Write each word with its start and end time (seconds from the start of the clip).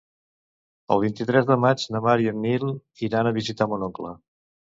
El 0.95 1.03
vint-i-tres 1.03 1.45
de 1.49 1.57
maig 1.65 1.83
na 1.97 2.01
Mar 2.07 2.15
i 2.25 2.31
en 2.33 2.41
Nil 2.47 2.67
iran 3.11 3.31
a 3.33 3.37
visitar 3.37 3.71
mon 3.75 3.87
oncle. 3.91 4.17